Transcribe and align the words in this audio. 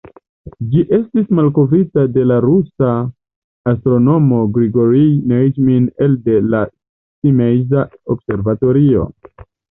Ĝi 0.69 0.79
estis 0.95 1.25
malkovrita 1.39 2.03
la 2.05 2.09
de 2.13 2.21
la 2.29 2.37
rusa 2.45 2.93
astronomo 3.71 4.39
Grigorij 4.55 5.09
Neujmin 5.33 5.85
elde 6.05 6.39
la 6.55 6.63
Simeiza 6.71 7.85
observatorio. 8.15 9.05